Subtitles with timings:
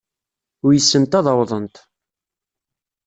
[0.67, 1.75] Uysent ad awḍent.